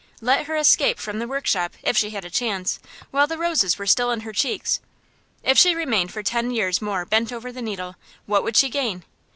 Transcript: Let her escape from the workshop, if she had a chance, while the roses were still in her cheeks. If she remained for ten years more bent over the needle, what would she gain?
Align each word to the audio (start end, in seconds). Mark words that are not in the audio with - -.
Let 0.19 0.47
her 0.47 0.55
escape 0.55 0.97
from 0.97 1.19
the 1.19 1.27
workshop, 1.27 1.73
if 1.83 1.95
she 1.95 2.09
had 2.09 2.25
a 2.25 2.31
chance, 2.31 2.79
while 3.11 3.27
the 3.27 3.37
roses 3.37 3.77
were 3.77 3.85
still 3.85 4.09
in 4.09 4.21
her 4.21 4.33
cheeks. 4.33 4.79
If 5.43 5.59
she 5.59 5.75
remained 5.75 6.11
for 6.11 6.23
ten 6.23 6.49
years 6.49 6.81
more 6.81 7.05
bent 7.05 7.31
over 7.31 7.51
the 7.51 7.61
needle, 7.61 7.95
what 8.25 8.43
would 8.43 8.57
she 8.57 8.67
gain? 8.69 9.03